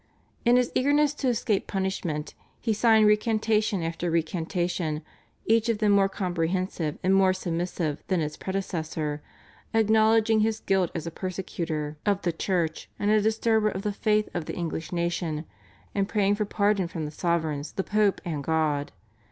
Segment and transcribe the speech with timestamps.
[0.45, 5.03] In his eagerness to escape punishment he signed recantation after recantation,
[5.45, 9.21] each of them more comprehensive and more submissive than its predecessor,
[9.75, 14.27] acknowledging his guilt as a persecutor of the Church and a disturber of the faith
[14.33, 15.45] of the English nation,
[15.93, 18.91] and praying for pardon from the sovereigns, the Pope, and God.